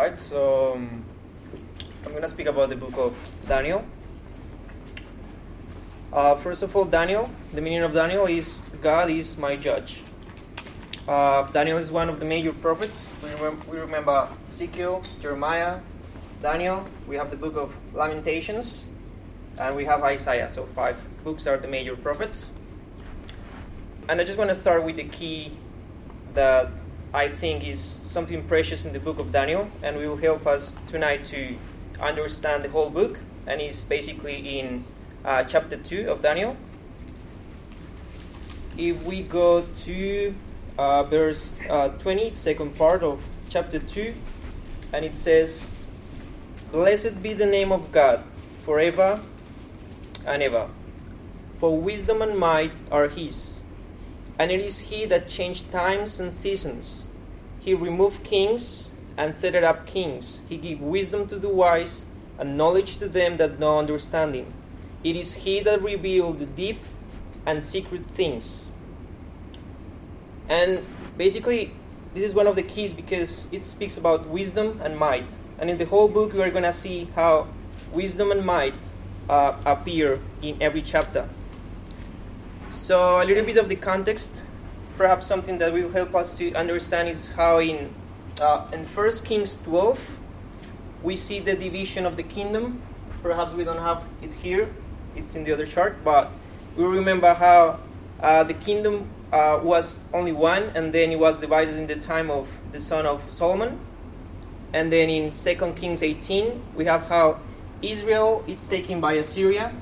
[0.00, 1.04] right, so um,
[2.04, 3.14] I'm going to speak about the book of
[3.46, 3.84] Daniel.
[6.12, 10.02] Uh, first of all, Daniel, the meaning of Daniel is God is my judge.
[11.06, 13.14] Uh, Daniel is one of the major prophets.
[13.22, 15.80] We, rem- we remember Ezekiel, Jeremiah,
[16.42, 16.86] Daniel.
[17.06, 18.84] We have the book of Lamentations,
[19.58, 20.48] and we have Isaiah.
[20.48, 22.52] So, five books are the major prophets.
[24.08, 25.52] And I just want to start with the key
[26.34, 26.70] that
[27.12, 31.24] I think is something precious in the book of Daniel, and will help us tonight
[31.26, 31.56] to
[32.00, 33.18] understand the whole book.
[33.46, 34.84] And is basically in
[35.24, 36.56] uh, chapter 2 of Daniel.
[38.78, 40.34] If we go to
[40.78, 44.14] uh, verse uh, 20, second part of chapter 2,
[44.92, 45.68] and it says,
[46.70, 48.22] Blessed be the name of God
[48.64, 49.20] forever
[50.24, 50.68] and ever,
[51.58, 53.59] for wisdom and might are His.
[54.40, 57.08] And it is He that changed times and seasons.
[57.58, 60.44] He removed kings and set up kings.
[60.48, 62.06] He gave wisdom to the wise
[62.38, 64.50] and knowledge to them that know understanding.
[65.04, 66.80] It is He that revealed the deep
[67.44, 68.70] and secret things.
[70.48, 70.86] And
[71.18, 71.74] basically,
[72.14, 75.36] this is one of the keys because it speaks about wisdom and might.
[75.58, 77.46] And in the whole book, we are going to see how
[77.92, 78.80] wisdom and might
[79.28, 81.28] uh, appear in every chapter.
[82.70, 84.46] So, a little bit of the context,
[84.96, 87.92] perhaps something that will help us to understand is how in,
[88.40, 89.98] uh, in 1 Kings 12,
[91.02, 92.80] we see the division of the kingdom.
[93.24, 94.72] Perhaps we don't have it here,
[95.16, 96.30] it's in the other chart, but
[96.76, 97.80] we remember how
[98.20, 102.30] uh, the kingdom uh, was only one, and then it was divided in the time
[102.30, 103.80] of the son of Solomon.
[104.72, 107.40] And then in 2 Kings 18, we have how
[107.82, 109.74] Israel is taken by Assyria.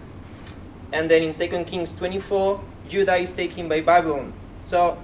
[0.91, 4.33] And then in 2 Kings 24, Judah is taken by Babylon.
[4.62, 4.98] So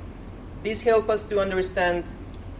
[0.63, 2.05] this helps us to understand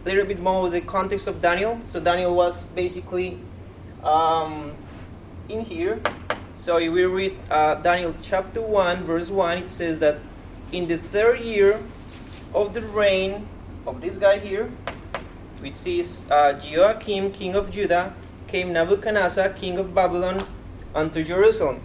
[0.05, 1.81] a little bit more the context of Daniel.
[1.85, 3.39] So Daniel was basically
[4.03, 4.73] um,
[5.49, 5.99] in here.
[6.55, 10.19] So if we read uh, Daniel chapter 1, verse 1, it says that
[10.71, 11.81] in the third year
[12.53, 13.47] of the reign
[13.85, 14.71] of this guy here,
[15.59, 18.13] which is uh, Joachim, king of Judah,
[18.47, 20.45] came Nebuchadnezzar, king of Babylon,
[20.93, 21.81] unto Jerusalem.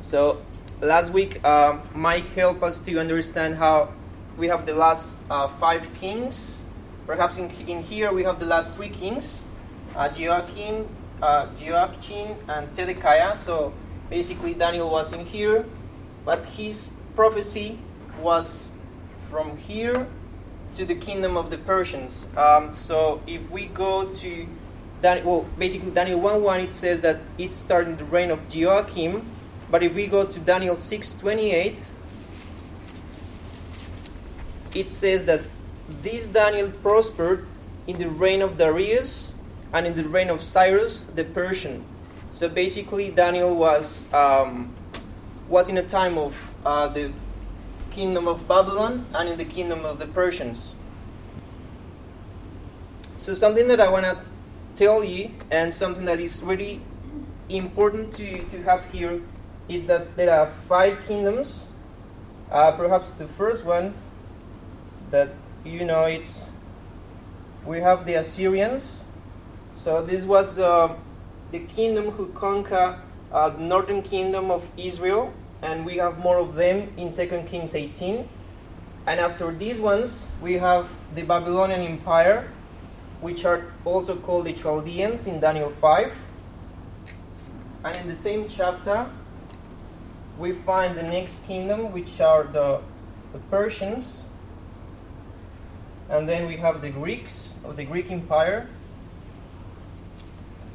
[0.00, 0.40] So
[0.80, 3.92] last week, uh, Mike helped us to understand how
[4.36, 6.64] we have the last uh, five kings.
[7.06, 9.46] Perhaps in, in here we have the last three kings
[9.96, 10.86] uh, Joachim,
[11.22, 13.36] uh, Joachim, and Zedekiah.
[13.36, 13.72] So
[14.10, 15.64] basically, Daniel was in here,
[16.24, 17.78] but his prophecy
[18.20, 18.72] was
[19.30, 20.06] from here
[20.74, 22.28] to the kingdom of the Persians.
[22.36, 24.46] Um, so if we go to
[25.00, 29.26] Daniel, well, basically Daniel 1:1, it says that it started in the reign of Joachim.
[29.70, 31.76] But if we go to Daniel 6:28,
[34.74, 35.42] it says that
[36.02, 37.46] this Daniel prospered
[37.86, 39.34] in the reign of Darius
[39.72, 41.84] and in the reign of Cyrus the Persian.
[42.30, 44.74] So basically, Daniel was um,
[45.48, 46.34] was in a time of
[46.64, 47.12] uh, the
[47.90, 50.76] kingdom of Babylon and in the kingdom of the Persians.
[53.16, 54.20] So something that I want to
[54.76, 56.82] tell you, and something that is really
[57.48, 59.22] important to, to have here,
[59.68, 61.66] is that there are five kingdoms.
[62.50, 63.94] Uh, perhaps the first one
[65.10, 65.30] that
[65.64, 66.50] you know it's
[67.64, 69.06] we have the Assyrians.
[69.74, 70.96] So this was the
[71.50, 73.00] the kingdom who conquer
[73.32, 75.32] uh, the northern kingdom of Israel,
[75.62, 78.28] and we have more of them in Second Kings 18.
[79.06, 82.48] And after these ones, we have the Babylonian Empire,
[83.20, 86.12] which are also called the Chaldeans in Daniel 5.
[87.84, 89.06] And in the same chapter,
[90.38, 92.80] we find the next kingdom, which are the,
[93.32, 94.28] the Persians.
[96.08, 98.68] And then we have the Greeks of the Greek Empire.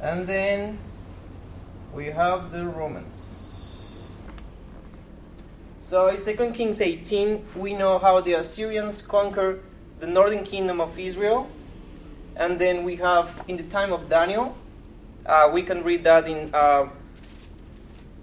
[0.00, 0.78] And then
[1.94, 3.32] we have the Romans.
[5.80, 9.60] So in 2 Kings 18, we know how the Assyrians conquer
[10.00, 11.48] the northern kingdom of Israel.
[12.34, 14.56] And then we have, in the time of Daniel,
[15.26, 16.88] uh, we can read that in uh,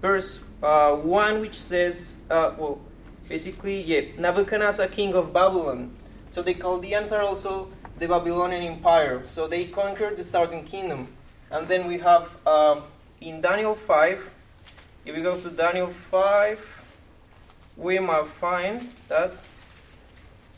[0.02, 2.80] verse uh, 1, which says, uh, well,
[3.28, 5.94] basically, yeah, Nebuchadnezzar, king of Babylon.
[6.30, 9.22] So the Chaldeans are also the Babylonian Empire.
[9.26, 11.08] So they conquered the southern kingdom.
[11.50, 12.82] And then we have um,
[13.20, 14.34] in Daniel 5,
[15.04, 16.84] if we go to Daniel 5,
[17.76, 19.34] we might find that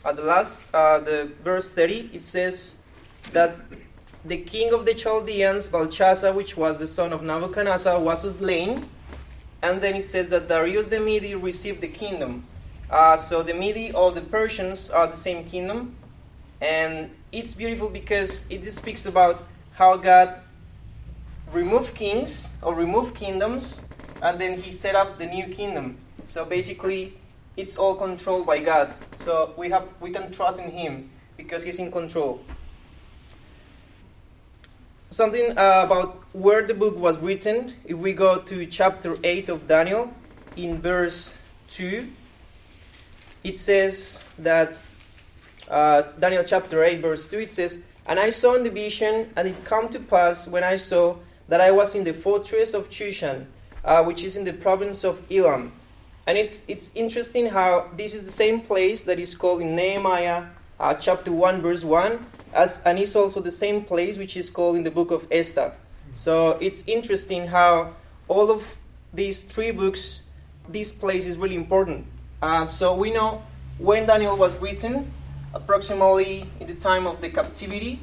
[0.05, 2.77] at the last, uh, the verse 30, it says
[3.31, 3.55] that
[4.25, 8.89] the king of the Chaldeans, Belshazzar, which was the son of Nebuchadnezzar, was slain.
[9.63, 12.45] And then it says that Darius the Mede received the kingdom.
[12.91, 15.95] Uh, so the Mede or the Persians are the same kingdom.
[16.61, 19.41] And it's beautiful because it speaks about
[19.73, 20.35] how God
[21.53, 23.81] removed kings or removed kingdoms,
[24.21, 25.97] and then He set up the new kingdom.
[26.25, 27.13] So basically,
[27.55, 28.93] it's all controlled by God.
[29.15, 32.43] So we have we can trust in Him because He's in control.
[35.13, 37.75] Something uh, about where the book was written.
[37.85, 40.11] If we go to chapter eight of Daniel,
[40.57, 41.37] in verse
[41.69, 42.07] two,
[43.43, 44.75] it says that
[45.69, 49.47] uh, Daniel chapter 8, verse 2, it says, And I saw in the vision, and
[49.47, 51.17] it come to pass when I saw
[51.47, 53.45] that I was in the fortress of Shushan,
[53.85, 55.73] uh, which is in the province of Elam.
[56.25, 60.45] And it's, it's interesting how this is the same place that is called in Nehemiah
[60.79, 64.75] uh, chapter 1, verse 1, as, and it's also the same place which is called
[64.75, 65.73] in the book of Esther.
[66.13, 67.93] So it's interesting how
[68.27, 68.63] all of
[69.13, 70.23] these three books,
[70.69, 72.05] this place is really important.
[72.41, 73.41] Uh, so we know
[73.77, 75.11] when Daniel was written,
[75.53, 77.99] approximately in the time of the captivity,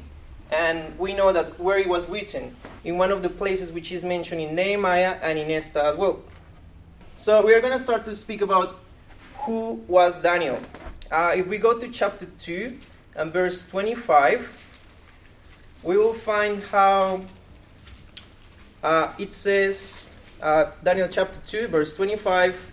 [0.51, 4.03] and we know that where it was written, in one of the places which is
[4.03, 6.19] mentioned in Nehemiah and in Esther as well.
[7.17, 8.79] So we are going to start to speak about
[9.39, 10.59] who was Daniel.
[11.09, 12.77] Uh, if we go to chapter 2
[13.15, 14.57] and verse 25,
[15.83, 17.21] we will find how
[18.83, 20.07] uh, it says,
[20.41, 22.71] uh, Daniel chapter 2, verse 25,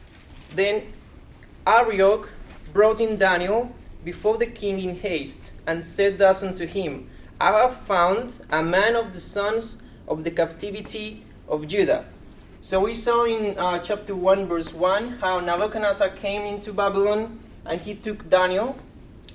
[0.55, 0.83] Then
[1.67, 2.29] Arioch
[2.73, 3.75] brought in Daniel
[4.05, 7.11] before the king in haste, and said thus unto him,
[7.41, 12.05] I have found a man of the sons of the captivity of Judah.
[12.61, 17.81] So we saw in uh, chapter 1, verse 1, how Nebuchadnezzar came into Babylon and
[17.81, 18.77] he took Daniel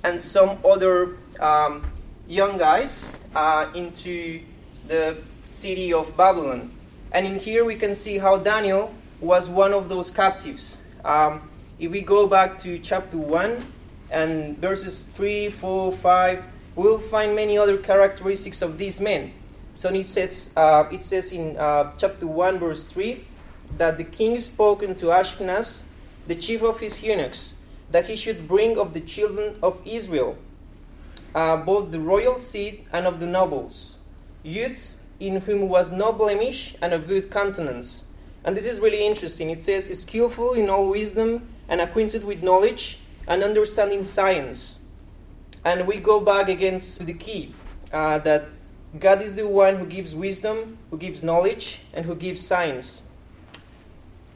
[0.04, 1.84] and some other um,
[2.28, 4.40] young guys uh, into
[4.86, 5.16] the
[5.48, 6.70] city of Babylon.
[7.12, 10.82] And in here we can see how Daniel was one of those captives.
[11.04, 13.64] Um, if we go back to chapter 1
[14.10, 16.44] and verses 3, 4, 5,
[16.76, 19.32] we'll find many other characteristics of these men.
[19.74, 23.24] So it says, uh, it says in uh, chapter 1, verse 3,
[23.78, 25.82] that the king spoke unto Ashpenaz,
[26.28, 27.54] the chief of his eunuchs,
[27.90, 30.36] that he should bring of the children of Israel
[31.34, 33.98] uh, both the royal seed and of the nobles,
[34.42, 38.08] youths in whom was no blemish and of good countenance.
[38.44, 39.50] And this is really interesting.
[39.50, 44.80] It says, skillful in all wisdom and acquainted with knowledge and understanding science.
[45.64, 47.54] And we go back again to the key
[47.92, 48.48] uh, that
[49.00, 53.02] God is the one who gives wisdom, who gives knowledge, and who gives science.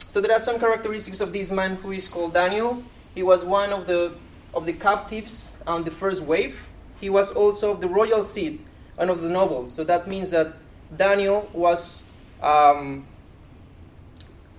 [0.07, 2.83] So there are some characteristics of this man who is called Daniel.
[3.15, 4.13] He was one of the
[4.53, 6.67] of the captives on the first wave.
[6.99, 8.59] He was also of the royal seed
[8.97, 9.71] and of the nobles.
[9.71, 10.53] So that means that
[10.95, 12.05] Daniel was
[12.41, 13.05] um,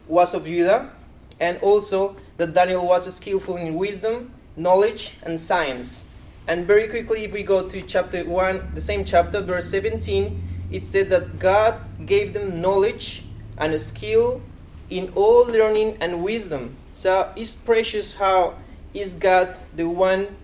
[0.07, 0.91] was of Judah,
[1.39, 6.05] and also that Daniel was skillful in wisdom, knowledge, and science.
[6.47, 10.85] And very quickly, if we go to chapter 1, the same chapter, verse 17, it
[10.85, 13.25] said that God gave them knowledge
[13.57, 14.41] and skill
[14.89, 16.77] in all learning and wisdom.
[17.01, 18.57] So it's precious how
[18.93, 20.37] is God the one,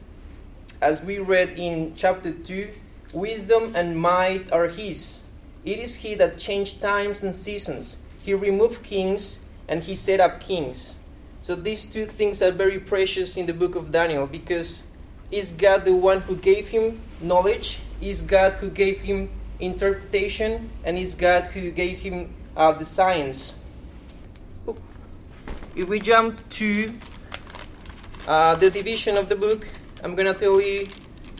[0.80, 2.70] as we read in chapter 2,
[3.12, 5.24] wisdom and might are His.
[5.66, 7.98] It is He that changed times and seasons.
[8.22, 10.98] He removed kings and He set up kings.
[11.42, 14.84] So these two things are very precious in the book of Daniel because
[15.30, 17.80] is God the one who gave him knowledge?
[18.00, 19.28] Is God who gave him
[19.60, 20.70] interpretation?
[20.84, 23.60] And is God who gave him uh, the science?
[25.76, 26.90] If we jump to
[28.26, 29.68] uh, the division of the book,
[30.02, 30.88] I'm going to tell you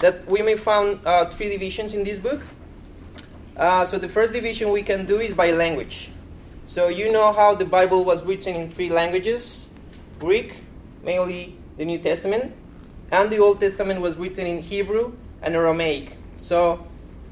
[0.01, 2.43] that we may find uh, three divisions in this book.
[3.57, 6.11] Uh, so the first division we can do is by language.
[6.67, 9.71] So you know how the Bible was written in three languages
[10.19, 10.57] Greek,
[11.03, 12.53] mainly the New Testament,
[13.11, 16.13] and the Old Testament was written in Hebrew and Aramaic.
[16.37, 16.87] So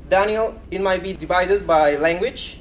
[0.08, 2.60] Daniel, it might be divided by language.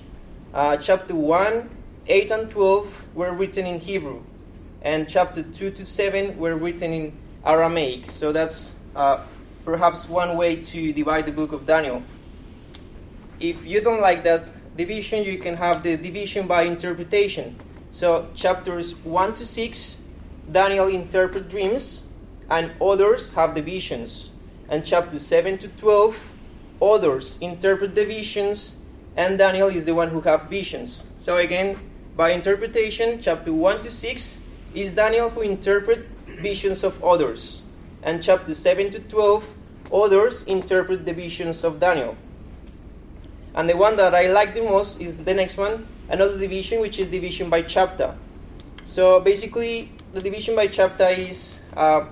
[0.53, 1.69] Uh, chapter 1,
[2.07, 4.23] 8 and 12 were written in Hebrew,
[4.83, 7.13] and chapter 2 to 7 were written in
[7.45, 8.11] Aramaic.
[8.11, 9.23] So that's uh,
[9.63, 12.03] perhaps one way to divide the book of Daniel.
[13.39, 17.55] If you don't like that division, you can have the division by interpretation.
[17.91, 20.03] So chapters 1 to 6,
[20.51, 22.05] Daniel interpret dreams,
[22.49, 24.33] and others have the visions.
[24.67, 26.33] And chapter 7 to 12,
[26.81, 28.77] others interpret the visions,
[29.15, 31.07] and Daniel is the one who have visions.
[31.19, 31.79] So again,
[32.17, 34.39] by interpretation, chapter 1 to 6
[34.73, 36.07] is Daniel who interpret
[36.41, 37.63] visions of others.
[38.01, 39.47] And chapter 7 to 12,
[39.93, 42.15] others interpret the visions of Daniel.
[43.55, 46.99] And the one that I like the most is the next one, another division, which
[46.99, 48.15] is division by chapter.
[48.85, 52.05] So basically, the division by chapter is uh,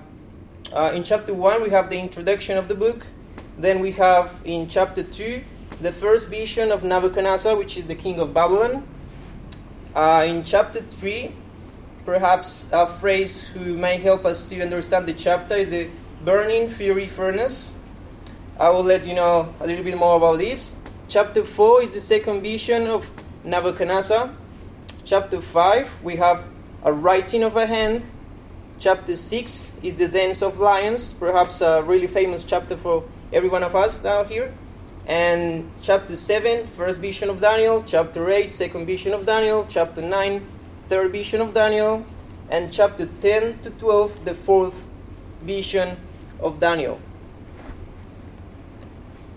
[0.72, 3.06] uh, in chapter 1, we have the introduction of the book.
[3.58, 5.44] Then we have in chapter 2
[5.82, 8.86] the first vision of Nebuchadnezzar, which is the king of Babylon.
[9.94, 11.34] Uh, in chapter 3,
[12.04, 15.88] perhaps a phrase who may help us to understand the chapter is the
[16.24, 17.74] burning fiery furnace.
[18.58, 20.76] I will let you know a little bit more about this.
[21.08, 23.08] Chapter 4 is the second vision of
[23.44, 24.30] Nebuchadnezzar.
[25.04, 26.44] Chapter 5, we have
[26.84, 28.02] a writing of a hand.
[28.78, 33.62] Chapter 6 is the dance of lions, perhaps a really famous chapter for every one
[33.62, 34.52] of us now here.
[35.06, 37.82] And chapter 7, first vision of Daniel.
[37.84, 39.66] Chapter 8, second vision of Daniel.
[39.68, 40.46] Chapter 9,
[40.92, 42.04] third vision of Daniel.
[42.50, 44.84] And chapter 10 to 12, the fourth
[45.40, 45.96] vision
[46.38, 47.00] of Daniel.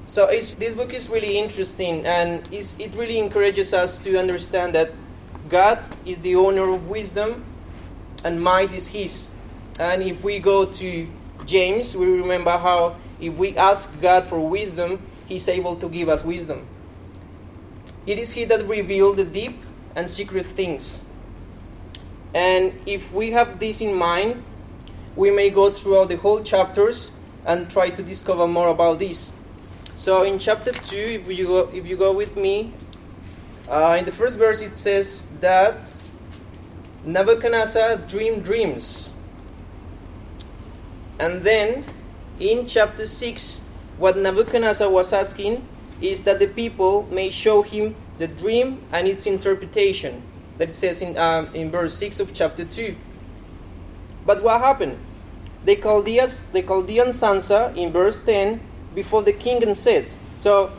[0.06, 4.92] So this book is really interesting and it really encourages us to understand that
[5.48, 7.46] God is the owner of wisdom
[8.26, 9.30] and might is His.
[9.80, 11.08] And if we go to
[11.46, 16.26] James, we remember how if we ask God for wisdom, He's able to give us
[16.26, 16.68] wisdom.
[18.06, 19.64] It is He that reveals the deep
[19.96, 21.05] and secret things.
[22.36, 24.44] And if we have this in mind,
[25.16, 27.14] we may go throughout the whole chapters
[27.46, 29.32] and try to discover more about this.
[29.96, 32.74] So in chapter 2, if you go, if you go with me,
[33.72, 35.80] uh, in the first verse it says that
[37.06, 39.14] Nebuchadnezzar dreamed dreams.
[41.18, 41.86] And then
[42.38, 43.62] in chapter 6,
[43.98, 45.66] what Nebuchadnezzar was asking
[46.02, 50.22] is that the people may show him the dream and its interpretation.
[50.58, 52.96] That it says in, um, in verse 6 of chapter 2.
[54.26, 54.98] But what happened?
[55.66, 58.62] The Chaldeans, the Chaldeans answered in verse 10
[58.94, 60.72] before the king and said, So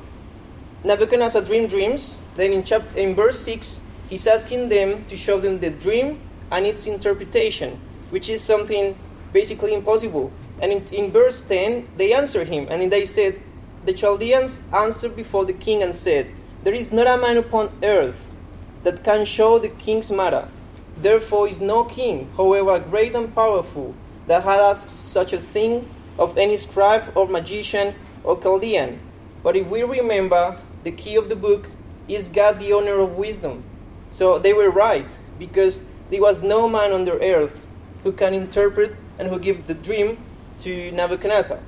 [0.85, 2.21] Nebuchadnezzar dreamed dreams.
[2.37, 6.65] Then in, chapter, in verse 6, he's asking them to show them the dream and
[6.65, 7.79] its interpretation,
[8.11, 8.97] which is something
[9.33, 10.33] basically impossible.
[10.61, 13.41] And in, in verse 10, they answered him, and they said,
[13.85, 16.31] The Chaldeans answered before the king and said,
[16.63, 18.33] There is not a man upon earth
[18.87, 20.47] that can show the king's matter.
[20.97, 23.97] Therefore is no king, however great and powerful,
[24.29, 25.89] that had asked such a thing
[26.21, 29.01] of any scribe or magician or Chaldean.
[29.43, 31.67] But if we remember, the key of the book
[32.07, 33.65] is God the owner of wisdom.
[34.13, 37.67] So they were right, because there was no man on the earth
[38.05, 40.17] who can interpret and who give the dream
[40.61, 41.59] to Nebuchadnezzar.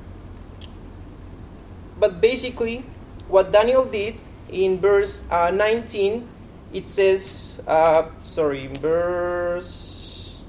[1.98, 2.84] But basically,
[3.26, 4.14] what Daniel did
[4.48, 6.37] in verse uh, 19,
[6.72, 10.40] it says, uh, sorry, in verse,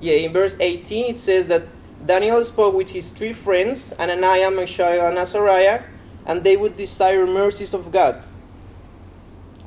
[0.00, 1.64] yeah, in verse 18, it says that
[2.04, 5.82] Daniel spoke with his three friends, Ananiah, Mishael, and Azariah,
[6.26, 8.22] and they would desire mercies of God.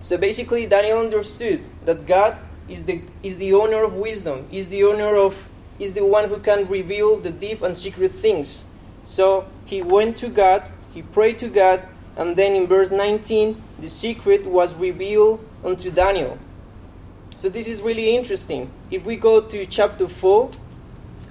[0.02, 2.38] So basically, Daniel understood that God
[2.70, 5.50] is the, is the owner of wisdom, is the owner of
[5.82, 8.66] is the one who can reveal the deep and secret things.
[9.04, 13.90] So he went to God, he prayed to God, and then in verse 19, the
[13.90, 16.38] secret was revealed unto Daniel.
[17.38, 18.72] So this is really interesting.
[18.92, 20.52] If we go to chapter 4,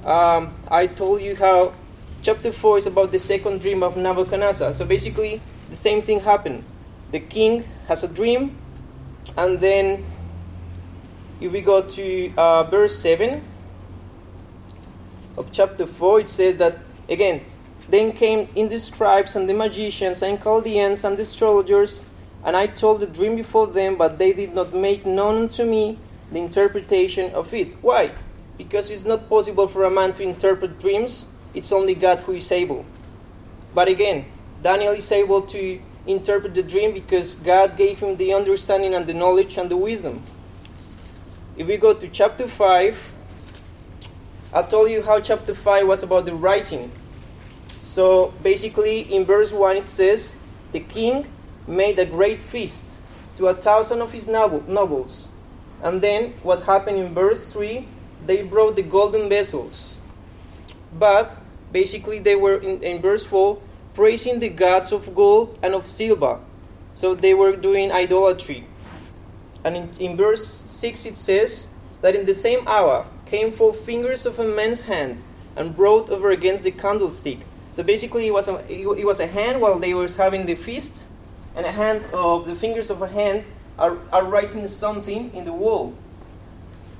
[0.05, 1.73] um, I told you how
[2.23, 4.73] chapter 4 is about the second dream of Nebuchadnezzar.
[4.73, 6.65] So basically, the same thing happened.
[7.13, 8.57] The king has a dream,
[9.37, 10.05] and then
[11.41, 13.43] if we go to uh, verse 7,
[15.37, 17.41] of chapter 4, it says that, again,
[17.91, 22.05] then came in the scribes and the magicians and Chaldeans and the astrologers,
[22.45, 25.99] and I told the dream before them, but they did not make known unto me
[26.31, 27.75] the interpretation of it.
[27.83, 28.13] Why?
[28.57, 32.53] Because it's not possible for a man to interpret dreams, it's only God who is
[32.53, 32.85] able.
[33.75, 34.27] But again,
[34.63, 39.15] Daniel is able to interpret the dream because God gave him the understanding and the
[39.15, 40.23] knowledge and the wisdom.
[41.57, 43.15] If we go to chapter 5,
[44.53, 46.91] I told you how chapter 5 was about the writing.
[47.91, 50.37] So basically, in verse 1, it says,
[50.71, 51.27] The king
[51.67, 53.01] made a great feast
[53.35, 55.33] to a thousand of his nobles.
[55.83, 57.89] And then, what happened in verse 3,
[58.25, 59.97] they brought the golden vessels.
[60.97, 61.37] But
[61.73, 63.61] basically, they were in, in verse 4
[63.93, 66.39] praising the gods of gold and of silver.
[66.95, 68.69] So they were doing idolatry.
[69.65, 71.67] And in, in verse 6, it says
[72.03, 75.25] that in the same hour, came four fingers of a man's hand
[75.57, 77.41] and brought over against the candlestick.
[77.81, 81.07] So basically, it was a, it was a hand while they were having the feast,
[81.57, 83.43] and a hand of the fingers of a hand
[83.79, 85.95] are, are writing something in the wall.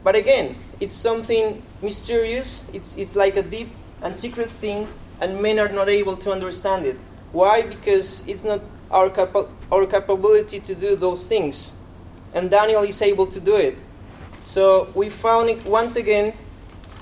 [0.03, 2.67] But again, it's something mysterious.
[2.73, 3.69] It's, it's like a deep
[4.01, 4.89] and secret thing,
[5.21, 6.97] and men are not able to understand it.
[7.33, 7.61] Why?
[7.61, 11.75] Because it's not our, capa- our capability to do those things.
[12.33, 13.77] And Daniel is able to do it.
[14.47, 16.33] So we found it once again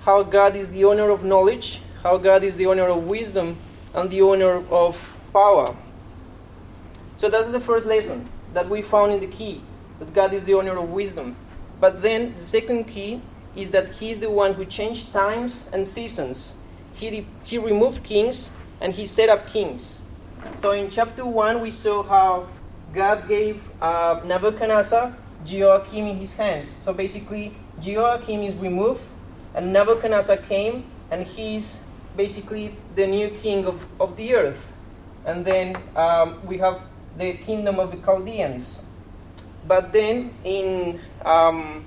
[0.03, 3.57] how God is the owner of knowledge, how God is the owner of wisdom,
[3.95, 5.77] and the owner of power.
[7.17, 9.61] So that's the first lesson that we found in the key
[9.99, 11.37] that God is the owner of wisdom.
[11.81, 13.21] But then the second key
[13.57, 16.57] is that He is the one who changed times and seasons.
[16.95, 20.03] He, he removed kings and He set up kings.
[20.57, 22.49] So in chapter 1, we saw how
[22.93, 26.69] God gave uh, Nebuchadnezzar Jehoiakim in his hands.
[26.69, 29.03] So basically, Jehoiakim is removed,
[29.55, 31.81] and Nebuchadnezzar came, and he's
[32.19, 34.73] basically the new king of, of the earth.
[35.25, 36.83] And then um, we have
[37.17, 38.85] the kingdom of the Chaldeans.
[39.67, 41.85] But then in um,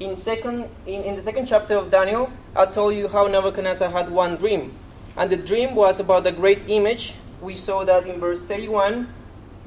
[0.00, 4.10] in second in, in the second chapter of Daniel, I told you how Nebuchadnezzar had
[4.10, 4.74] one dream.
[5.16, 7.14] And the dream was about the great image.
[7.40, 9.08] We saw that in verse 31.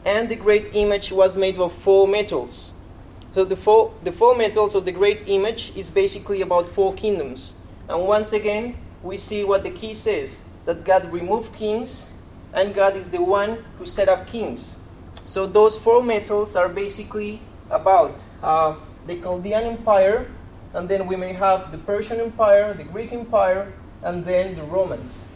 [0.04, 2.74] And the great image was made of four metals.
[3.34, 7.56] So the four, the four metals of the great image is basically about four kingdoms.
[7.88, 12.09] And once again, we see what the key says that God removed kings
[12.53, 14.79] and God is the one who set up kings.
[15.25, 20.27] So those four metals are basically about uh, the Chaldean Empire,
[20.74, 25.27] and then we may have the Persian Empire, the Greek Empire, and then the Romans.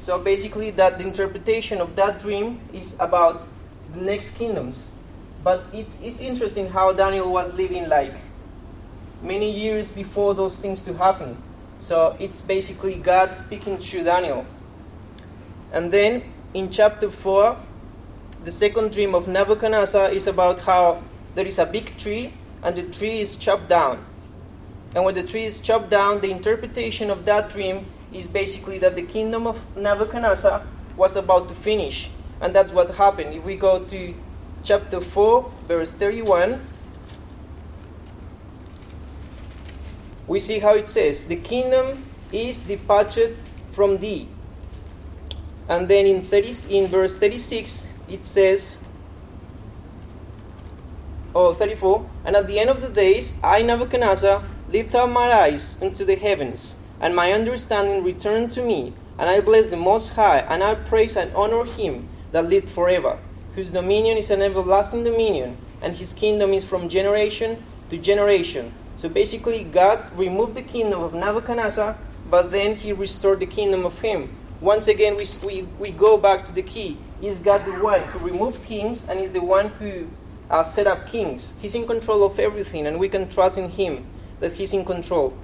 [0.00, 3.46] So basically, that the interpretation of that dream is about
[3.94, 4.90] the next kingdoms.
[5.42, 8.14] But it's, it's interesting how Daniel was living like
[9.22, 11.36] many years before those things to happen.
[11.84, 14.46] So it's basically God speaking through Daniel.
[15.70, 16.22] And then
[16.54, 17.58] in chapter 4,
[18.42, 21.02] the second dream of Nebuchadnezzar is about how
[21.34, 24.02] there is a big tree and the tree is chopped down.
[24.96, 28.96] And when the tree is chopped down, the interpretation of that dream is basically that
[28.96, 30.64] the kingdom of Nebuchadnezzar
[30.96, 32.08] was about to finish.
[32.40, 33.34] And that's what happened.
[33.34, 34.14] If we go to
[34.62, 36.64] chapter 4, verse 31,
[40.26, 43.36] we see how it says, The kingdom is departed
[43.72, 44.28] from thee.
[45.68, 48.78] And then in 30, in verse 36, it says,
[51.32, 55.80] or 34, and at the end of the days, I, Nebuchadnezzar, lift up my eyes
[55.82, 60.38] unto the heavens, and my understanding returned to me, and I bless the Most High,
[60.38, 63.18] and I praise and honor him that lived forever,
[63.54, 68.72] whose dominion is an everlasting dominion, and his kingdom is from generation to generation.
[69.04, 71.98] So basically, God removed the kingdom of Nebuchadnezzar,
[72.30, 74.34] but then he restored the kingdom of him.
[74.62, 76.96] Once again, we, we, we go back to the key.
[77.20, 80.08] Is God the one who removed kings and is the one who
[80.48, 81.52] uh, set up kings?
[81.60, 84.06] He's in control of everything, and we can trust in Him
[84.40, 85.36] that He's in control.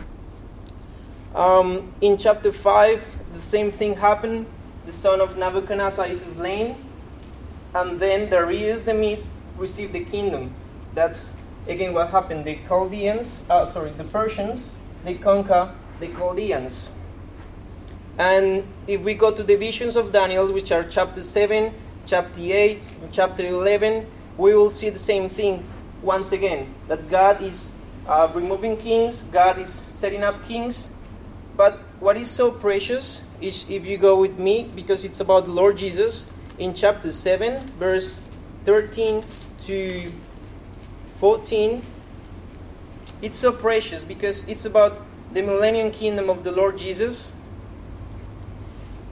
[1.35, 4.47] Um, in chapter 5, the same thing happened.
[4.87, 6.77] The son of Nebuchadnezzar is slain,
[7.75, 9.23] and then Darius the Mede
[9.59, 10.55] received the kingdom.
[10.95, 11.35] That's
[11.67, 12.45] again what happened.
[12.45, 16.93] The Chaldeans, uh, sorry, the Persians, they conquer the Chaldeans.
[18.19, 21.73] And if we go to the visions of Daniel, which are chapter 7,
[22.07, 25.65] chapter 8, chapter 11, we will see the same thing
[26.03, 27.73] once again that God is
[28.07, 30.91] uh, removing kings, God is setting up kings.
[31.57, 35.53] But what is so precious is if you go with me, because it's about the
[35.53, 38.21] Lord Jesus, in chapter 7, verse
[38.65, 39.25] 13
[39.63, 40.11] to
[41.21, 41.83] 14,
[43.21, 45.03] it's so precious because it's about
[45.33, 47.33] the millennium kingdom of the Lord Jesus.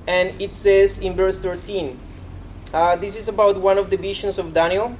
[0.06, 1.98] And it says in verse 13,
[2.72, 4.96] uh, this is about one of the visions of Daniel,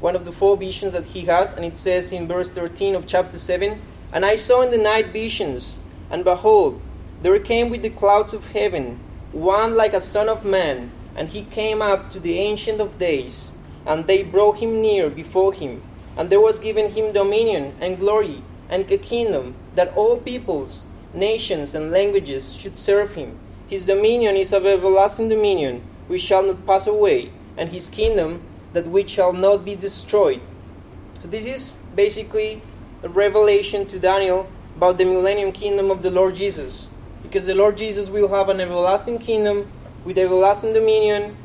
[0.00, 1.52] one of the four visions that he had.
[1.56, 3.80] And it says in verse 13 of chapter 7
[4.12, 6.80] And I saw in the night visions, and behold,
[7.20, 8.98] there came with the clouds of heaven
[9.32, 13.52] one like a son of man, and he came up to the Ancient of Days,
[13.84, 15.82] and they brought him near before him.
[16.16, 21.74] And there was given him dominion and glory and a kingdom, that all peoples, nations,
[21.74, 23.38] and languages should serve him.
[23.68, 28.86] His dominion is of everlasting dominion, which shall not pass away, and his kingdom that
[28.86, 30.40] which shall not be destroyed.
[31.18, 32.60] So this is basically
[33.02, 36.90] a revelation to Daniel about the millennium kingdom of the Lord Jesus.
[37.22, 39.70] Because the Lord Jesus will have an everlasting kingdom
[40.04, 41.36] with everlasting dominion.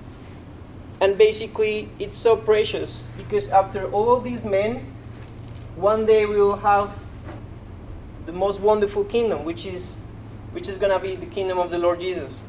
[1.01, 4.85] And basically, it's so precious because after all these men,
[5.75, 6.95] one day we will have
[8.27, 9.97] the most wonderful kingdom, which is
[10.51, 12.41] which is going to be the kingdom of the Lord Jesus.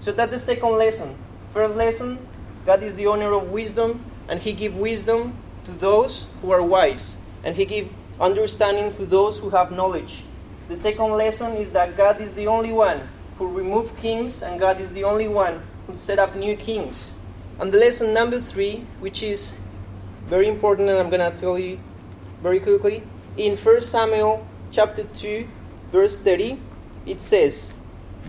[0.00, 1.16] So that's the second lesson.
[1.52, 2.18] First lesson,
[2.64, 7.16] God is the owner of wisdom, and He gives wisdom to those who are wise,
[7.44, 10.22] and He gives understanding to those who have knowledge.
[10.68, 14.80] The second lesson is that God is the only one who removes kings, and God
[14.80, 15.60] is the only one
[15.90, 17.14] who set up new kings.
[17.58, 19.58] And the lesson number three, which is
[20.26, 21.78] very important, and I'm going to tell you
[22.42, 23.02] very quickly,
[23.36, 25.46] in 1 Samuel chapter 2,
[25.92, 26.58] verse 30,
[27.06, 27.72] it says,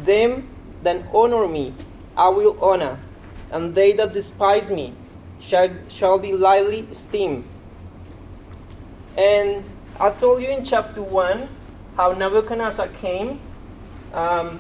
[0.04, 0.48] Them
[0.84, 1.74] that honor me
[2.18, 3.00] I will honor,
[3.52, 4.94] and they that despise me
[5.40, 7.46] shall, shall be lightly esteemed.
[9.18, 9.64] And
[10.00, 11.48] I told you in chapter 1
[11.96, 13.40] how Nebuchadnezzar came
[14.14, 14.60] um,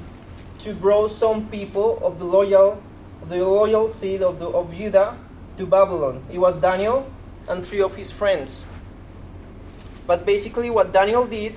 [0.60, 2.82] to bring some people of the loyal,
[3.28, 5.18] the loyal seed of, the, of Judah
[5.58, 6.24] to Babylon.
[6.32, 7.12] It was Daniel
[7.48, 8.66] and three of his friends.
[10.08, 11.56] But basically, what Daniel did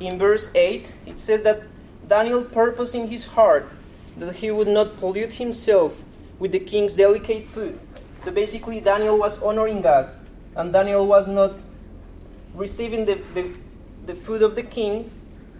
[0.00, 1.62] in verse 8, it says that
[2.06, 3.68] Daniel purposed in his heart
[4.16, 6.02] that he would not pollute himself
[6.38, 7.78] with the king's delicate food.
[8.24, 10.10] So basically, Daniel was honoring God,
[10.56, 11.54] and Daniel was not
[12.54, 13.54] receiving the, the,
[14.06, 15.10] the food of the king,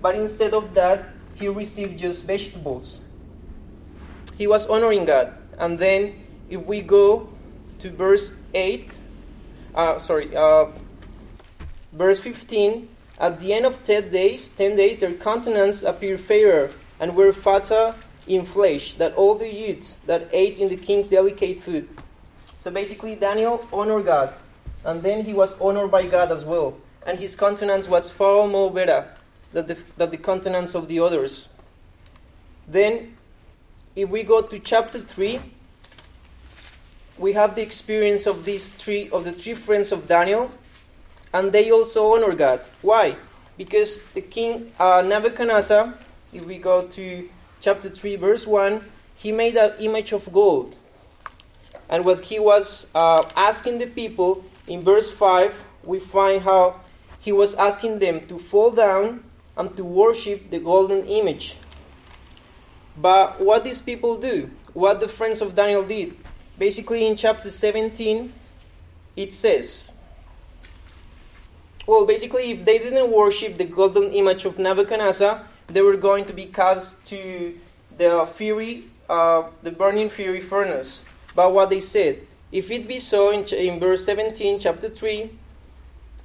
[0.00, 3.02] but instead of that, he received just vegetables.
[4.38, 5.34] He was honoring God.
[5.58, 6.14] And then,
[6.48, 7.28] if we go
[7.80, 8.88] to verse 8,
[9.74, 10.66] uh, sorry, uh,
[11.92, 16.70] verse 15, at the end of 10 days, 10 days, their countenance appeared fairer
[17.00, 17.94] and were fatter
[18.28, 21.88] in flesh than all the youths that ate in the king's delicate food.
[22.60, 24.34] So basically, Daniel honored God,
[24.84, 28.70] and then he was honored by God as well, and his countenance was far more
[28.70, 29.08] better
[29.52, 31.48] than the, than the countenance of the others.
[32.68, 33.16] Then,
[33.98, 35.40] if we go to chapter 3,
[37.18, 40.52] we have the experience of these three of the three friends of Daniel,
[41.34, 42.60] and they also honor God.
[42.80, 43.16] Why?
[43.56, 45.94] Because the king uh, Nebuchadnezzar,
[46.32, 47.28] if we go to
[47.60, 48.84] chapter 3, verse 1,
[49.16, 50.76] he made an image of gold.
[51.88, 56.82] And what he was uh, asking the people in verse 5, we find how
[57.18, 59.24] he was asking them to fall down
[59.56, 61.56] and to worship the golden image.
[63.00, 66.16] But what these people do, what the friends of Daniel did,
[66.58, 68.32] basically in chapter 17,
[69.16, 69.92] it says,
[71.86, 76.34] well, basically, if they didn't worship the golden image of Nebuchadnezzar, they were going to
[76.34, 77.58] be cast to
[77.96, 81.04] the fury, uh, the burning fury furnace.
[81.34, 85.30] But what they said, if it be so, in, in verse 17, chapter 3,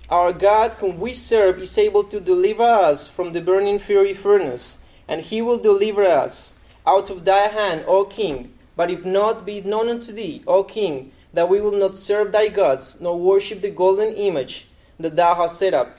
[0.09, 4.79] our God, whom we serve, is able to deliver us from the burning fury furnace,
[5.07, 6.52] and he will deliver us
[6.85, 8.53] out of thy hand, O king.
[8.75, 12.31] But if not, be it known unto thee, O king, that we will not serve
[12.31, 14.67] thy gods, nor worship the golden image
[14.99, 15.97] that thou hast set up.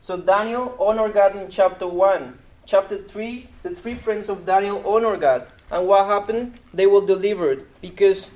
[0.00, 2.38] So Daniel honored God in chapter 1.
[2.64, 5.46] Chapter 3, the three friends of Daniel honor God.
[5.70, 6.58] And what happened?
[6.74, 7.66] They were delivered.
[7.80, 8.32] Because,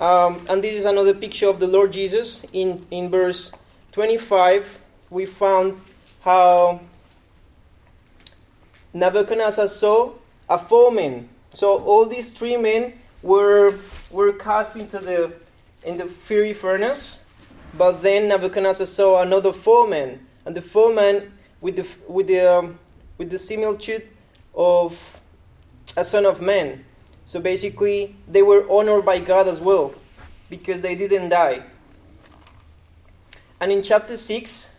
[0.00, 2.42] um, and this is another picture of the Lord Jesus.
[2.52, 3.52] In, in verse
[3.92, 4.80] 25,
[5.10, 5.80] we found
[6.20, 6.80] how
[8.92, 10.12] Nebuchadnezzar saw
[10.48, 11.28] a foeman.
[11.56, 12.92] So all these three men
[13.22, 13.74] were,
[14.10, 15.32] were cast into the,
[15.84, 17.24] in the fiery furnace.
[17.72, 22.78] But then Nebuchadnezzar saw another four men, and the foreman with the with the um,
[23.16, 24.06] with the similitude
[24.54, 24.98] of
[25.96, 26.84] a son of man.
[27.24, 29.94] So basically, they were honored by God as well,
[30.50, 31.62] because they didn't die.
[33.60, 34.74] And in chapter six,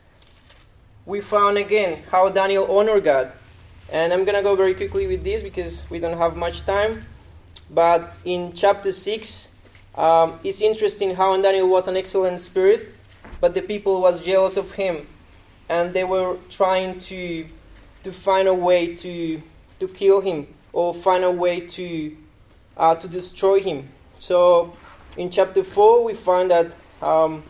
[1.07, 3.31] we found again how Daniel honored God.
[3.91, 7.05] And I'm gonna go very quickly with this because we don't have much time.
[7.69, 9.49] But in chapter six,
[9.95, 12.93] um, it's interesting how Daniel was an excellent spirit,
[13.39, 15.07] but the people was jealous of him,
[15.69, 17.45] and they were trying to
[18.03, 19.41] to find a way to
[19.79, 22.15] to kill him or find a way to
[22.75, 23.89] uh, to destroy him.
[24.19, 24.75] So
[25.17, 27.43] in chapter four, we find that um,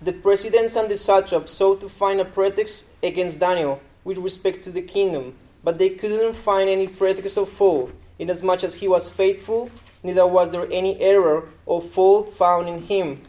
[0.00, 4.70] the presidents and the satraps sought to find a pretext against Daniel with respect to
[4.70, 9.70] the kingdom, but they couldn't find any pretext of fault, inasmuch as he was faithful
[10.02, 13.22] neither was there any error or fault found in him.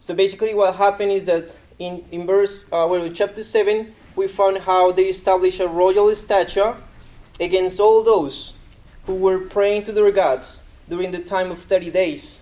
[0.00, 4.58] So basically, what happened is that in, in verse, uh, well, chapter 7, we found
[4.58, 6.74] how they established a royal statue
[7.40, 8.54] against all those
[9.06, 12.40] who were praying to their gods during the time of 30 days.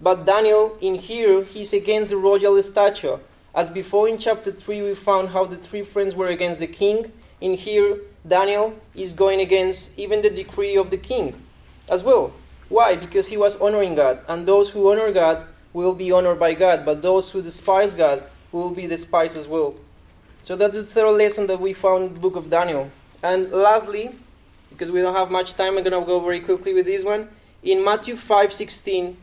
[0.00, 3.18] But Daniel, in here, he's against the royal statue.
[3.54, 7.12] As before in chapter 3, we found how the three friends were against the king.
[7.40, 11.40] In here, Daniel is going against even the decree of the king
[11.88, 12.32] as well.
[12.68, 12.96] Why?
[12.96, 16.84] Because he was honoring God, and those who honor God will be honored by God,
[16.84, 19.74] but those who despise God will be despised as well.
[20.42, 22.90] So that's the third lesson that we found in the book of Daniel.
[23.22, 24.10] And lastly,
[24.70, 27.28] because we don't have much time, I'm going to go very quickly with this one.
[27.62, 29.16] In Matthew 5:16,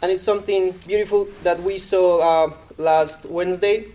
[0.00, 3.86] and it's something beautiful that we saw uh, last Wednesday.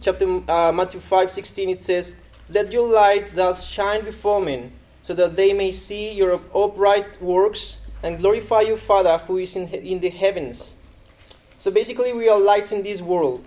[0.00, 2.16] Chapter uh, Matthew 5:16, it says,
[2.48, 7.78] "Let your light thus shine before men." so that they may see your upright works
[8.02, 10.76] and glorify your Father who is in, in the heavens.
[11.58, 13.44] So basically, we are lights in this world.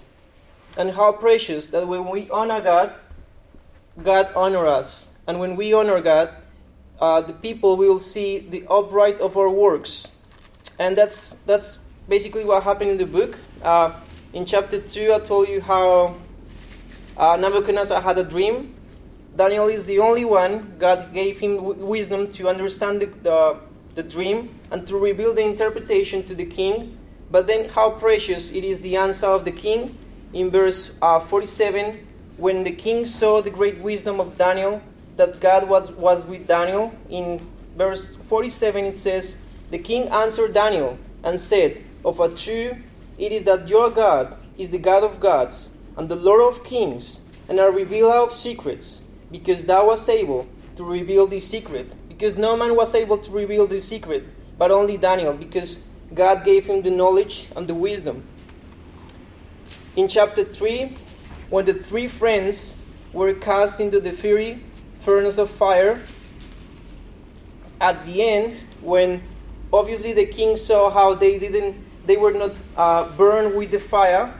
[0.77, 2.93] And how precious that when we honor God,
[4.01, 5.13] God honor us.
[5.27, 6.35] And when we honor God,
[6.99, 10.09] uh, the people will see the upright of our works.
[10.79, 13.37] And that's, that's basically what happened in the book.
[13.61, 13.93] Uh,
[14.33, 16.15] in chapter 2, I told you how
[17.15, 18.73] uh, Nebuchadnezzar had a dream.
[19.35, 20.75] Daniel is the only one.
[20.79, 23.59] God gave him w- wisdom to understand the, the,
[23.95, 26.97] the dream and to reveal the interpretation to the king.
[27.29, 29.97] But then, how precious it is the answer of the king
[30.33, 34.81] in verse uh, 47 when the king saw the great wisdom of Daniel,
[35.15, 36.93] that God was, was with Daniel.
[37.09, 37.39] In
[37.77, 39.37] verse 47, it says,
[39.69, 42.77] The king answered Daniel and said, Of a true,
[43.17, 47.21] it is that your God is the God of gods and the Lord of kings,
[47.47, 51.91] and a revealer of secrets, because thou wast able to reveal this secret.
[52.07, 54.23] Because no man was able to reveal this secret,
[54.57, 58.23] but only Daniel, because God gave him the knowledge and the wisdom.
[59.95, 60.95] In chapter 3,
[61.49, 62.77] when the three friends
[63.11, 64.63] were cast into the fiery
[65.01, 65.99] furnace of fire,
[67.79, 69.21] at the end, when
[69.71, 74.33] obviously the king saw how they didn't, they were not uh, burned with the fire.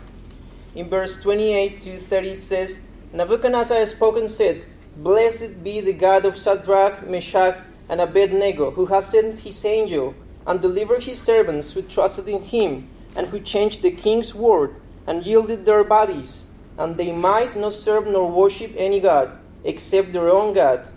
[0.76, 4.64] In verse 28 to 30, it says, Nebuchadnezzar spoke and said,
[4.98, 7.58] Blessed be the God of Shadrach, Meshach,
[7.90, 12.90] and Abednego, who has sent his angel and delivered his servants who trusted in him,
[13.16, 16.48] and who changed the king's word and yielded their bodies,
[16.78, 20.88] and they might not serve nor worship any god except their own God.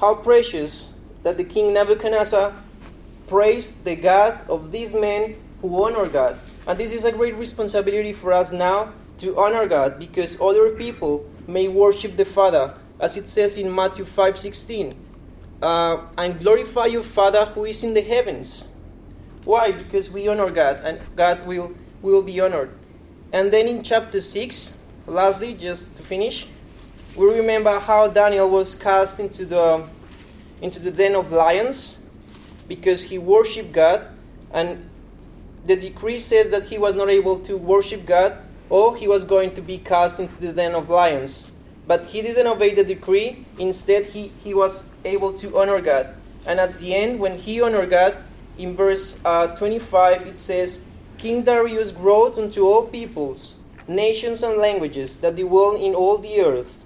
[0.00, 2.52] How precious that the king Nebuchadnezzar
[3.26, 6.38] praised the God of these men who honor God.
[6.66, 11.28] And this is a great responsibility for us now to honor God because other people
[11.46, 14.94] may worship the Father, as it says in Matthew 5:16.
[15.62, 18.68] Uh, and glorify your Father who is in the heavens.
[19.44, 19.70] Why?
[19.70, 22.70] Because we honor God, and God will will be honored.
[23.32, 26.46] And then in chapter 6, lastly, just to finish,
[27.14, 29.84] we remember how Daniel was cast into the
[30.60, 32.01] into the den of lions
[32.74, 34.08] because he worshiped God
[34.50, 34.88] and
[35.66, 38.38] the decree says that he was not able to worship God
[38.70, 41.50] or he was going to be cast into the den of lions.
[41.86, 43.44] But he didn't obey the decree.
[43.58, 46.14] Instead, he, he was able to honor God.
[46.46, 48.16] And at the end, when he honored God,
[48.56, 50.86] in verse uh, 25, it says,
[51.18, 56.82] King Darius growed unto all peoples, nations, and languages that dwell in all the earth.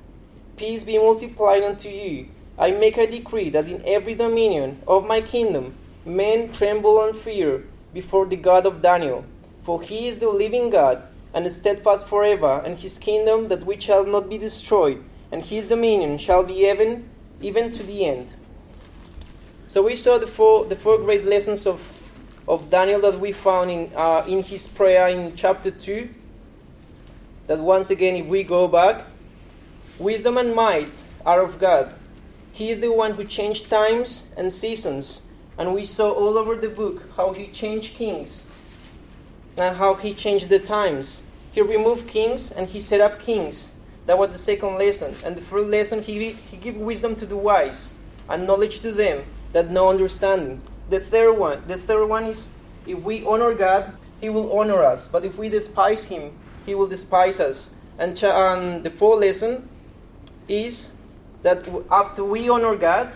[0.56, 2.26] Peace be multiplied unto you.
[2.58, 7.64] I make a decree that in every dominion of my kingdom men tremble and fear
[7.92, 9.24] before the God of Daniel.
[9.62, 11.02] For he is the living God,
[11.34, 16.16] and steadfast forever, and his kingdom that which shall not be destroyed, and his dominion
[16.16, 17.08] shall be even,
[17.42, 18.28] even to the end.
[19.68, 21.82] So we saw the four, the four great lessons of,
[22.48, 26.08] of Daniel that we found in, uh, in his prayer in chapter 2.
[27.48, 29.04] That once again, if we go back,
[29.98, 30.92] wisdom and might
[31.26, 31.92] are of God.
[32.56, 35.24] He is the one who changed times and seasons.
[35.58, 38.46] And we saw all over the book how he changed kings
[39.58, 41.22] and how he changed the times.
[41.52, 43.72] He removed kings and he set up kings.
[44.06, 45.14] That was the second lesson.
[45.22, 47.92] And the first lesson, he, he gave wisdom to the wise
[48.26, 50.62] and knowledge to them that know understanding.
[50.88, 52.52] The third one, the third one is
[52.86, 55.08] if we honor God, he will honor us.
[55.08, 56.32] But if we despise him,
[56.64, 57.72] he will despise us.
[57.98, 59.68] And, and um, the fourth lesson
[60.48, 60.95] is
[61.46, 63.14] that after we honor God,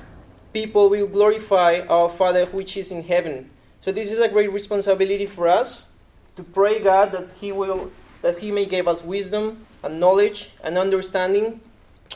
[0.52, 3.50] people will glorify our Father which is in heaven.
[3.80, 5.90] So this is a great responsibility for us
[6.36, 7.90] to pray God that He will
[8.22, 11.60] that He may give us wisdom and knowledge and understanding,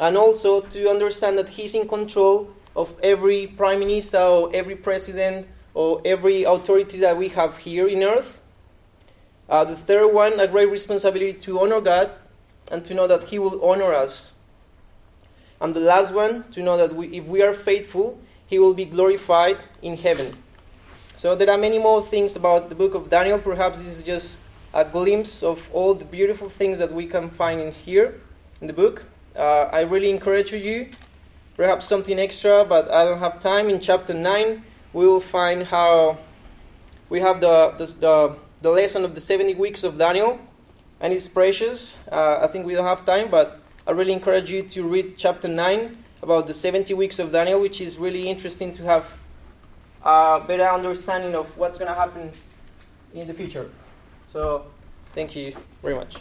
[0.00, 5.48] and also to understand that He's in control of every prime minister or every president
[5.74, 8.40] or every authority that we have here in earth.
[9.48, 12.12] Uh, the third one, a great responsibility to honor God
[12.70, 14.33] and to know that He will honor us.
[15.64, 18.84] And the last one, to know that we, if we are faithful, He will be
[18.84, 20.36] glorified in heaven.
[21.16, 23.38] So there are many more things about the book of Daniel.
[23.38, 24.36] Perhaps this is just
[24.74, 28.20] a glimpse of all the beautiful things that we can find in here
[28.60, 29.06] in the book.
[29.34, 30.90] Uh, I really encourage you,
[31.56, 33.70] perhaps something extra, but I don't have time.
[33.70, 36.18] In chapter 9, we will find how
[37.08, 40.40] we have the, the, the, the lesson of the 70 weeks of Daniel,
[41.00, 42.06] and it's precious.
[42.12, 45.46] Uh, I think we don't have time, but I really encourage you to read chapter
[45.46, 49.12] 9 about the 70 weeks of Daniel, which is really interesting to have
[50.02, 52.30] a better understanding of what's going to happen
[53.12, 53.70] in the future.
[54.26, 54.64] So,
[55.12, 56.16] thank you very much.